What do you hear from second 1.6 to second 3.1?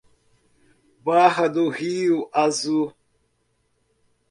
Rio Azul